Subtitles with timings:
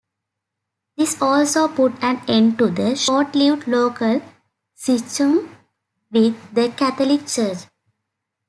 [0.97, 4.23] This also put an end to the short-lived local
[4.73, 5.55] schism
[6.09, 7.65] with the Catholic Church.